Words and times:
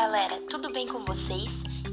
galera, 0.00 0.40
tudo 0.48 0.72
bem 0.72 0.88
com 0.88 1.04
vocês? 1.04 1.50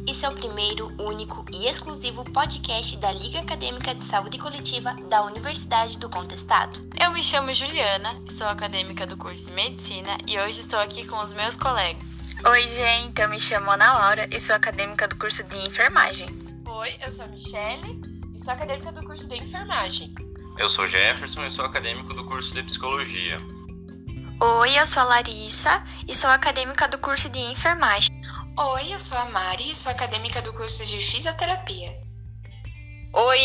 Esse 0.07 0.23
é 0.23 0.29
o 0.29 0.33
primeiro, 0.33 0.87
único 0.97 1.43
e 1.51 1.67
exclusivo 1.67 2.23
podcast 2.23 2.95
da 2.95 3.11
Liga 3.11 3.39
Acadêmica 3.39 3.93
de 3.93 4.05
Saúde 4.05 4.37
Coletiva 4.37 4.95
da 5.09 5.25
Universidade 5.25 5.99
do 5.99 6.09
Contestado. 6.09 6.87
Eu 6.97 7.11
me 7.11 7.21
chamo 7.21 7.53
Juliana, 7.53 8.17
sou 8.29 8.47
acadêmica 8.47 9.05
do 9.05 9.17
curso 9.17 9.47
de 9.47 9.51
Medicina 9.51 10.17
e 10.25 10.39
hoje 10.39 10.61
estou 10.61 10.79
aqui 10.79 11.05
com 11.05 11.17
os 11.17 11.33
meus 11.33 11.57
colegas. 11.57 12.01
Oi, 12.49 12.67
gente, 12.69 13.21
eu 13.21 13.27
me 13.27 13.41
chamo 13.41 13.71
Ana 13.71 13.91
Laura 13.91 14.29
e 14.31 14.39
sou 14.39 14.55
acadêmica 14.55 15.05
do 15.05 15.17
curso 15.17 15.43
de 15.43 15.67
Enfermagem. 15.67 16.29
Oi, 16.65 16.97
eu 17.05 17.11
sou 17.11 17.25
a 17.25 17.27
Michelle 17.27 18.01
e 18.33 18.39
sou 18.39 18.53
acadêmica 18.53 18.93
do 18.93 19.05
curso 19.05 19.27
de 19.27 19.35
Enfermagem. 19.35 20.15
Eu 20.57 20.69
sou 20.69 20.87
Jefferson 20.87 21.45
e 21.45 21.51
sou 21.51 21.65
acadêmico 21.65 22.13
do 22.13 22.23
curso 22.23 22.53
de 22.53 22.63
Psicologia. 22.63 23.37
Oi, 24.39 24.77
eu 24.77 24.85
sou 24.85 25.01
a 25.01 25.05
Larissa 25.05 25.83
e 26.07 26.13
sou 26.13 26.29
acadêmica 26.29 26.87
do 26.87 26.99
curso 26.99 27.27
de 27.27 27.39
enfermagem. 27.39 28.11
Oi, 28.55 28.93
eu 28.93 28.99
sou 28.99 29.17
a 29.17 29.25
Mari 29.25 29.71
e 29.71 29.75
sou 29.75 29.91
acadêmica 29.91 30.43
do 30.43 30.53
curso 30.53 30.85
de 30.85 31.01
fisioterapia. 31.01 31.89
Oi, 33.13 33.39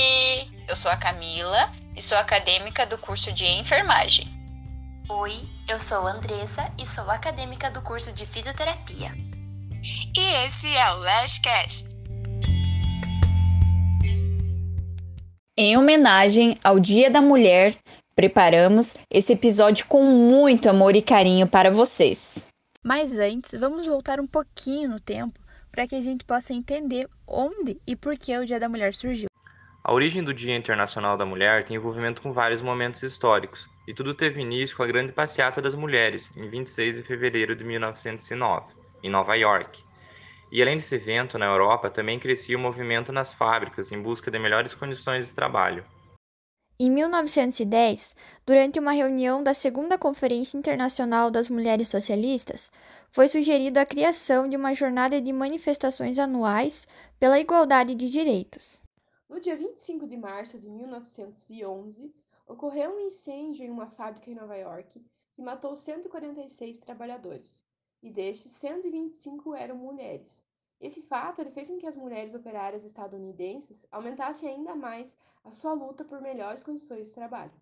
eu 0.69 0.77
sou 0.77 0.91
a 0.91 0.97
Camila 0.99 1.73
e 1.97 2.03
sou 2.03 2.19
acadêmica 2.19 2.85
do 2.85 2.99
curso 2.99 3.33
de 3.33 3.43
enfermagem. 3.43 4.29
Oi, 5.09 5.49
eu 5.67 5.81
sou 5.81 6.07
a 6.07 6.13
Andressa 6.13 6.71
e 6.79 6.85
sou 6.85 7.11
acadêmica 7.11 7.71
do 7.71 7.81
curso 7.81 8.13
de 8.13 8.27
fisioterapia. 8.27 9.13
E 10.15 10.21
esse 10.45 10.77
é 10.77 10.93
o 10.93 10.99
Lashcast. 10.99 11.89
Em 15.57 15.75
homenagem 15.79 16.59
ao 16.63 16.79
Dia 16.79 17.11
da 17.11 17.23
Mulher, 17.23 17.77
Preparamos 18.15 18.95
esse 19.11 19.33
episódio 19.33 19.87
com 19.87 20.03
muito 20.05 20.69
amor 20.69 20.95
e 20.95 21.01
carinho 21.01 21.47
para 21.47 21.71
vocês. 21.71 22.47
Mas 22.85 23.17
antes, 23.17 23.59
vamos 23.59 23.87
voltar 23.87 24.21
um 24.21 24.27
pouquinho 24.27 24.91
no 24.91 25.01
tempo 25.01 25.41
para 25.71 25.87
que 25.87 25.95
a 25.95 26.01
gente 26.01 26.23
possa 26.23 26.53
entender 26.53 27.09
onde 27.27 27.81
e 27.87 27.97
por 27.97 28.19
que 28.19 28.37
o 28.37 28.45
Dia 28.45 28.61
da 28.61 28.69
Mulher 28.69 28.93
surgiu. 28.93 29.29
A 29.83 29.93
origem 29.93 30.23
do 30.23 30.35
Dia 30.35 30.55
Internacional 30.55 31.17
da 31.17 31.25
Mulher 31.25 31.65
tem 31.65 31.77
envolvimento 31.77 32.21
com 32.21 32.33
vários 32.33 32.61
momentos 32.61 33.03
históricos, 33.03 33.67
e 33.89 33.95
tudo 33.95 34.15
teve 34.15 34.43
início 34.43 34.77
com 34.77 34.83
a 34.83 34.87
Grande 34.87 35.13
Passeata 35.13 35.63
das 35.63 35.75
Mulheres, 35.75 36.31
em 36.37 36.49
26 36.49 36.97
de 36.97 37.03
fevereiro 37.03 37.57
de 37.57 37.65
1909, 37.65 38.67
em 39.03 39.09
Nova 39.09 39.35
York. 39.35 39.83
E 40.53 40.61
além 40.61 40.77
desse 40.77 40.95
evento, 40.95 41.39
na 41.39 41.47
Europa 41.47 41.89
também 41.89 42.19
crescia 42.19 42.59
o 42.59 42.61
movimento 42.61 43.11
nas 43.11 43.33
fábricas 43.33 43.91
em 43.91 44.01
busca 44.01 44.31
de 44.31 44.39
melhores 44.39 44.75
condições 44.75 45.27
de 45.27 45.35
trabalho. 45.35 45.83
Em 46.85 46.91
1910, 46.91 48.17
durante 48.45 48.81
uma 48.81 48.91
reunião 48.91 49.41
da 49.41 49.55
Segunda 49.55 49.97
Conferência 49.97 50.59
Internacional 50.59 51.31
das 51.31 51.49
Mulheres 51.49 51.89
Socialistas, 51.89 52.73
foi 53.13 53.29
sugerida 53.29 53.81
a 53.81 53.87
criação 53.87 54.49
de 54.49 54.57
uma 54.57 54.75
jornada 54.75 55.21
de 55.21 55.33
manifestações 55.33 56.19
anuais 56.19 56.89
pela 57.21 57.39
igualdade 57.39 57.95
de 57.95 58.11
direitos. 58.11 58.83
No 59.29 59.39
dia 59.39 59.57
25 59.57 60.09
de 60.09 60.17
março 60.17 60.59
de 60.59 60.69
1911, 60.69 62.13
ocorreu 62.49 62.97
um 62.97 63.07
incêndio 63.07 63.65
em 63.65 63.71
uma 63.71 63.87
fábrica 63.87 64.29
em 64.29 64.35
Nova 64.35 64.57
York 64.57 65.01
que 65.35 65.41
matou 65.41 65.77
146 65.77 66.81
trabalhadores, 66.81 67.63
e 68.03 68.11
destes 68.11 68.51
125 68.57 69.55
eram 69.55 69.77
mulheres. 69.77 70.45
Esse 70.83 71.01
fato 71.01 71.41
ele 71.41 71.53
fez 71.53 71.69
com 71.69 71.79
que 71.79 71.87
as 71.87 71.97
mulheres 71.97 72.35
operárias 72.35 72.85
estadunidenses 72.85 73.87
aumentassem 73.93 74.49
ainda 74.49 74.75
mais 74.75 75.17
a 75.45 75.53
sua 75.53 75.73
luta 75.75 76.03
por 76.03 76.21
melhores 76.21 76.65
condições 76.65 77.07
de 77.07 77.15
trabalho. 77.15 77.53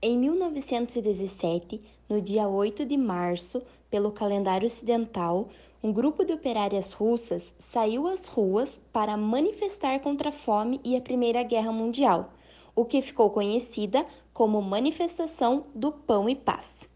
Em 0.00 0.16
1917, 0.16 1.82
no 2.08 2.22
dia 2.22 2.48
8 2.48 2.86
de 2.86 2.96
março, 2.96 3.62
pelo 3.90 4.10
calendário 4.10 4.64
ocidental, 4.64 5.50
um 5.82 5.92
grupo 5.92 6.24
de 6.24 6.32
operárias 6.32 6.92
russas 6.92 7.52
saiu 7.58 8.06
às 8.06 8.24
ruas 8.26 8.80
para 8.90 9.18
manifestar 9.18 10.00
contra 10.00 10.30
a 10.30 10.32
fome 10.32 10.80
e 10.82 10.96
a 10.96 11.00
Primeira 11.02 11.42
Guerra 11.42 11.72
Mundial, 11.72 12.32
o 12.74 12.86
que 12.86 13.02
ficou 13.02 13.28
conhecida 13.28 14.06
como 14.32 14.62
Manifestação 14.62 15.66
do 15.74 15.92
Pão 15.92 16.26
e 16.26 16.34
Paz. 16.34 16.89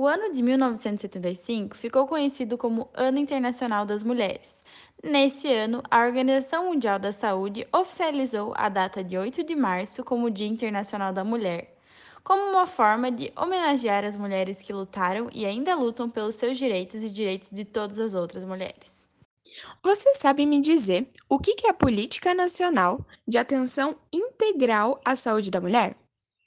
O 0.00 0.06
ano 0.06 0.32
de 0.32 0.40
1975 0.40 1.76
ficou 1.76 2.06
conhecido 2.06 2.56
como 2.56 2.88
Ano 2.94 3.18
Internacional 3.18 3.84
das 3.84 4.04
Mulheres. 4.04 4.62
Nesse 5.02 5.52
ano, 5.52 5.82
a 5.90 6.06
Organização 6.06 6.66
Mundial 6.66 7.00
da 7.00 7.10
Saúde 7.10 7.66
oficializou 7.72 8.52
a 8.56 8.68
data 8.68 9.02
de 9.02 9.18
8 9.18 9.42
de 9.42 9.56
março 9.56 10.04
como 10.04 10.30
Dia 10.30 10.46
Internacional 10.46 11.12
da 11.12 11.24
Mulher, 11.24 11.76
como 12.22 12.40
uma 12.48 12.64
forma 12.64 13.10
de 13.10 13.32
homenagear 13.36 14.04
as 14.04 14.14
mulheres 14.14 14.62
que 14.62 14.72
lutaram 14.72 15.28
e 15.32 15.44
ainda 15.44 15.74
lutam 15.74 16.08
pelos 16.08 16.36
seus 16.36 16.56
direitos 16.56 17.02
e 17.02 17.10
direitos 17.10 17.50
de 17.50 17.64
todas 17.64 17.98
as 17.98 18.14
outras 18.14 18.44
mulheres. 18.44 19.04
Você 19.82 20.14
sabe 20.14 20.46
me 20.46 20.60
dizer 20.60 21.08
o 21.28 21.40
que 21.40 21.66
é 21.66 21.70
a 21.70 21.74
Política 21.74 22.32
Nacional 22.34 23.04
de 23.26 23.36
Atenção 23.36 23.96
Integral 24.12 25.00
à 25.04 25.16
Saúde 25.16 25.50
da 25.50 25.60
Mulher? 25.60 25.96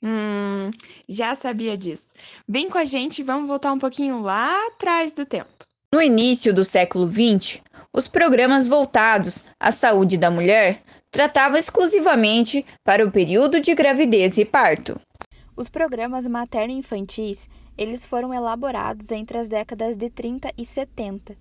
Hum, 0.04 0.72
já 1.08 1.36
sabia 1.36 1.78
disso. 1.78 2.16
Vem 2.48 2.70
com 2.70 2.78
a 2.78 2.86
gente 2.86 3.20
e 3.20 3.24
vamos 3.24 3.48
voltar 3.48 3.72
um 3.72 3.80
pouquinho 3.80 4.22
lá 4.22 4.68
atrás 4.68 5.14
do 5.14 5.26
tempo. 5.26 5.50
No 5.94 6.02
início 6.02 6.54
do 6.54 6.64
século 6.64 7.08
XX, 7.10 7.60
os 7.94 8.08
programas 8.08 8.68
voltados 8.68 9.44
à 9.60 9.72
saúde 9.72 10.18
da 10.18 10.32
mulher 10.32 10.82
tratavam 11.12 11.58
exclusivamente 11.58 12.66
para 12.84 13.06
o 13.06 13.12
período 13.12 13.60
de 13.60 13.76
gravidez 13.76 14.38
e 14.38 14.46
parto. 14.46 15.00
Os 15.56 15.68
programas 15.68 16.26
materno-infantis, 16.26 17.50
eles 17.78 18.06
foram 18.06 18.34
elaborados 18.34 19.12
entre 19.12 19.38
as 19.38 19.50
décadas 19.50 19.98
de 19.98 20.10
30 20.10 20.52
e 20.58 20.66
70 20.66 21.36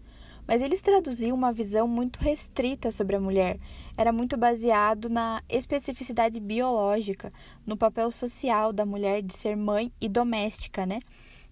mas 0.51 0.63
eles 0.63 0.83
traduziam 0.83 1.37
uma 1.37 1.53
visão 1.53 1.87
muito 1.87 2.19
restrita 2.19 2.91
sobre 2.91 3.15
a 3.15 3.21
mulher. 3.21 3.57
Era 3.97 4.13
muito 4.13 4.37
baseado 4.37 5.09
na 5.09 5.41
especificidade 5.49 6.41
biológica, 6.41 7.33
no 7.65 7.77
papel 7.77 8.11
social 8.11 8.73
da 8.73 8.85
mulher 8.85 9.23
de 9.23 9.33
ser 9.33 9.57
mãe 9.57 9.93
e 10.01 10.09
doméstica, 10.09 10.85
né? 10.85 10.99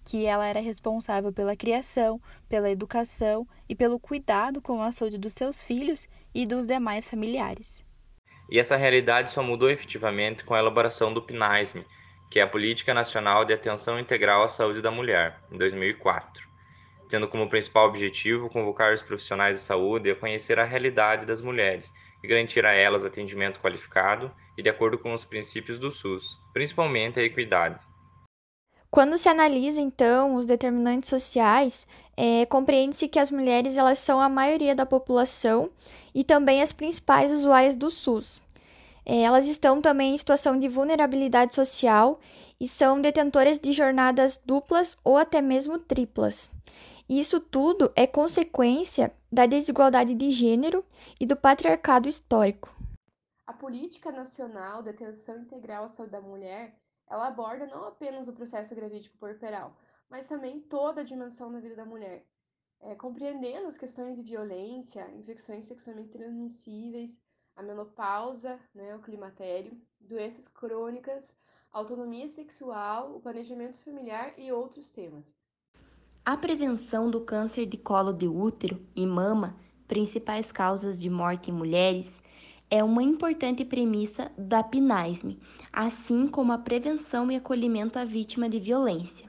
Que 0.03 0.25
ela 0.25 0.45
era 0.45 0.59
responsável 0.59 1.31
pela 1.31 1.55
criação, 1.55 2.21
pela 2.49 2.69
educação 2.69 3.47
e 3.69 3.73
pelo 3.73 3.97
cuidado 3.97 4.61
com 4.61 4.81
a 4.81 4.91
saúde 4.91 5.17
dos 5.17 5.31
seus 5.31 5.63
filhos 5.63 6.05
e 6.35 6.45
dos 6.45 6.67
demais 6.67 7.09
familiares. 7.09 7.85
E 8.51 8.59
essa 8.59 8.75
realidade 8.75 9.29
só 9.29 9.41
mudou 9.41 9.69
efetivamente 9.69 10.43
com 10.43 10.53
a 10.53 10.59
elaboração 10.59 11.13
do 11.13 11.21
PNASM, 11.21 11.85
que 12.29 12.37
é 12.37 12.43
a 12.43 12.47
Política 12.47 12.93
Nacional 12.93 13.45
de 13.45 13.53
Atenção 13.53 13.97
Integral 13.97 14.43
à 14.43 14.49
Saúde 14.49 14.81
da 14.81 14.91
Mulher, 14.91 15.39
em 15.49 15.57
2004 15.57 16.48
tendo 17.09 17.27
como 17.27 17.49
principal 17.49 17.87
objetivo 17.87 18.49
convocar 18.49 18.93
os 18.93 19.01
profissionais 19.01 19.57
de 19.57 19.63
saúde 19.63 20.11
a 20.11 20.15
conhecer 20.15 20.59
a 20.59 20.63
realidade 20.63 21.25
das 21.25 21.41
mulheres 21.41 21.91
e 22.23 22.27
garantir 22.27 22.65
a 22.65 22.71
elas 22.71 23.03
atendimento 23.03 23.59
qualificado 23.59 24.31
e 24.57 24.61
de 24.61 24.69
acordo 24.69 24.97
com 24.97 25.13
os 25.13 25.25
princípios 25.25 25.79
do 25.79 25.91
SUS, 25.91 26.37
principalmente 26.53 27.19
a 27.19 27.23
equidade. 27.23 27.81
Quando 28.91 29.17
se 29.17 29.27
analisa 29.27 29.81
então 29.81 30.35
os 30.35 30.45
determinantes 30.45 31.09
sociais, 31.09 31.87
é, 32.15 32.45
compreende-se 32.45 33.07
que 33.07 33.19
as 33.19 33.31
mulheres 33.31 33.77
elas 33.77 33.99
são 33.99 34.19
a 34.19 34.29
maioria 34.29 34.75
da 34.75 34.85
população 34.85 35.69
e 36.13 36.23
também 36.23 36.61
as 36.61 36.71
principais 36.71 37.31
usuárias 37.31 37.75
do 37.75 37.89
SUS. 37.89 38.41
É, 39.11 39.23
elas 39.23 39.47
estão 39.47 39.81
também 39.81 40.13
em 40.13 40.17
situação 40.17 40.59
de 40.59 40.67
vulnerabilidade 40.67 41.55
social 41.55 42.19
e 42.59 42.67
são 42.67 43.01
detentoras 43.01 43.59
de 43.59 43.71
jornadas 43.71 44.37
duplas 44.37 44.95
ou 45.03 45.17
até 45.17 45.41
mesmo 45.41 45.79
triplas. 45.79 46.47
Isso 47.09 47.39
tudo 47.39 47.91
é 47.95 48.05
consequência 48.05 49.11
da 49.31 49.47
desigualdade 49.47 50.13
de 50.13 50.29
gênero 50.29 50.85
e 51.19 51.25
do 51.25 51.35
patriarcado 51.35 52.07
histórico. 52.07 52.71
A 53.47 53.53
Política 53.53 54.11
Nacional 54.11 54.83
de 54.83 54.91
Atenção 54.91 55.39
Integral 55.39 55.85
à 55.85 55.87
Saúde 55.87 56.11
da 56.11 56.21
Mulher, 56.21 56.79
ela 57.09 57.29
aborda 57.29 57.65
não 57.65 57.85
apenas 57.85 58.27
o 58.27 58.33
processo 58.33 58.75
gravídico 58.75 59.17
puerperal, 59.17 59.75
mas 60.07 60.27
também 60.27 60.59
toda 60.59 61.01
a 61.01 61.03
dimensão 61.03 61.51
da 61.51 61.59
vida 61.59 61.75
da 61.75 61.83
mulher, 61.83 62.23
é, 62.79 62.93
compreendendo 62.93 63.65
as 63.65 63.75
questões 63.75 64.15
de 64.17 64.21
violência, 64.21 65.09
infecções 65.15 65.65
sexualmente 65.65 66.11
transmissíveis, 66.11 67.19
a 67.55 67.63
menopausa, 67.63 68.59
né, 68.73 68.95
o 68.95 68.99
climatério, 68.99 69.77
doenças 69.99 70.47
crônicas, 70.47 71.35
autonomia 71.71 72.27
sexual, 72.27 73.15
o 73.15 73.19
planejamento 73.19 73.77
familiar 73.79 74.33
e 74.37 74.51
outros 74.51 74.89
temas. 74.89 75.33
A 76.25 76.37
prevenção 76.37 77.09
do 77.09 77.21
câncer 77.21 77.65
de 77.65 77.77
colo 77.77 78.13
de 78.13 78.27
útero 78.27 78.85
e 78.95 79.05
mama, 79.05 79.57
principais 79.87 80.51
causas 80.51 80.99
de 80.99 81.09
morte 81.09 81.49
em 81.49 81.53
mulheres, 81.53 82.07
é 82.69 82.83
uma 82.83 83.01
importante 83.01 83.65
premissa 83.65 84.31
da 84.37 84.63
PNASM, 84.63 85.39
assim 85.73 86.27
como 86.27 86.51
a 86.51 86.57
prevenção 86.57 87.31
e 87.31 87.35
acolhimento 87.35 87.97
à 87.97 88.05
vítima 88.05 88.47
de 88.47 88.59
violência. 88.59 89.28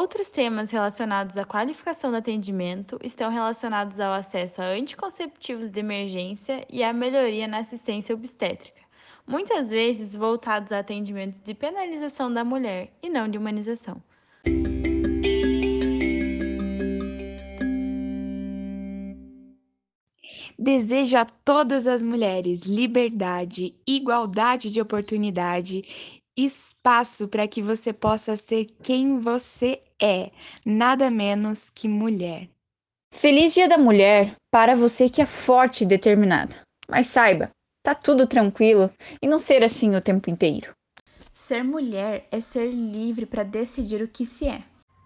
Outros 0.00 0.30
temas 0.30 0.70
relacionados 0.70 1.36
à 1.36 1.44
qualificação 1.44 2.10
do 2.10 2.16
atendimento 2.16 2.98
estão 3.02 3.30
relacionados 3.30 4.00
ao 4.00 4.14
acesso 4.14 4.62
a 4.62 4.68
anticonceptivos 4.68 5.68
de 5.68 5.78
emergência 5.78 6.66
e 6.70 6.82
à 6.82 6.90
melhoria 6.90 7.46
na 7.46 7.58
assistência 7.58 8.14
obstétrica, 8.14 8.80
muitas 9.26 9.68
vezes 9.68 10.14
voltados 10.14 10.72
a 10.72 10.78
atendimentos 10.78 11.38
de 11.38 11.52
penalização 11.52 12.32
da 12.32 12.42
mulher 12.42 12.90
e 13.02 13.10
não 13.10 13.28
de 13.28 13.36
humanização. 13.36 14.02
Desejo 20.58 21.18
a 21.18 21.26
todas 21.26 21.86
as 21.86 22.02
mulheres 22.02 22.62
liberdade, 22.62 23.74
igualdade 23.86 24.72
de 24.72 24.80
oportunidade, 24.80 25.82
espaço 26.44 27.28
para 27.28 27.46
que 27.46 27.62
você 27.62 27.92
possa 27.92 28.36
ser 28.36 28.66
quem 28.82 29.18
você 29.18 29.82
é, 30.00 30.30
nada 30.64 31.10
menos 31.10 31.70
que 31.70 31.88
mulher. 31.88 32.48
Feliz 33.12 33.54
Dia 33.54 33.68
da 33.68 33.76
Mulher 33.76 34.36
para 34.50 34.74
você 34.74 35.10
que 35.10 35.20
é 35.20 35.26
forte 35.26 35.84
e 35.84 35.86
determinada. 35.86 36.60
Mas 36.88 37.08
saiba, 37.08 37.50
tá 37.82 37.94
tudo 37.94 38.26
tranquilo 38.26 38.90
e 39.22 39.26
não 39.26 39.38
ser 39.38 39.62
assim 39.62 39.94
o 39.94 40.00
tempo 40.00 40.30
inteiro. 40.30 40.72
Ser 41.34 41.64
mulher 41.64 42.28
é 42.30 42.40
ser 42.40 42.70
livre 42.70 43.26
para 43.26 43.42
decidir 43.42 44.02
o 44.02 44.08
que 44.08 44.24
se 44.24 44.46
é. 44.46 44.62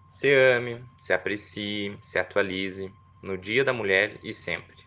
Se 0.09 0.31
ame, 0.33 0.83
se 0.97 1.13
aprecie, 1.13 1.97
se 2.01 2.19
atualize 2.19 2.91
no 3.23 3.37
Dia 3.37 3.63
da 3.63 3.73
Mulher 3.73 4.19
e 4.23 4.33
sempre. 4.33 4.84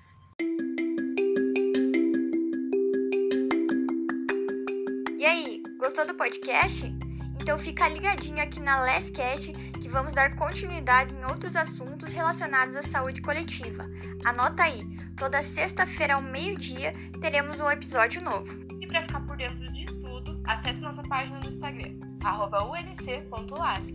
Gostou 5.99 6.07
do 6.07 6.15
podcast? 6.15 6.95
Então 7.41 7.59
fica 7.59 7.89
ligadinho 7.89 8.41
aqui 8.41 8.61
na 8.61 8.79
Lastcast 8.81 9.53
que 9.53 9.89
vamos 9.89 10.13
dar 10.13 10.37
continuidade 10.37 11.13
em 11.13 11.25
outros 11.25 11.57
assuntos 11.57 12.13
relacionados 12.13 12.77
à 12.77 12.83
saúde 12.83 13.21
coletiva. 13.21 13.85
Anota 14.25 14.63
aí, 14.63 14.85
toda 15.17 15.43
sexta-feira 15.43 16.15
ao 16.15 16.23
meio-dia 16.23 16.95
teremos 17.21 17.59
um 17.59 17.69
episódio 17.69 18.23
novo. 18.23 18.49
E 18.81 18.87
para 18.87 19.03
ficar 19.03 19.27
por 19.27 19.37
dentro 19.37 19.73
de 19.73 19.87
tudo, 19.87 20.41
acesse 20.47 20.81
nossa 20.81 21.03
página 21.03 21.41
no 21.41 21.49
Instagram, 21.49 21.95
unc.lasc. 22.25 23.95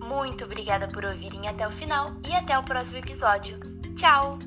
Muito 0.00 0.44
obrigada 0.44 0.88
por 0.88 1.04
ouvirem 1.04 1.48
até 1.48 1.68
o 1.68 1.72
final 1.72 2.16
e 2.26 2.32
até 2.32 2.58
o 2.58 2.62
próximo 2.62 2.98
episódio. 2.98 3.58
Tchau! 3.94 4.38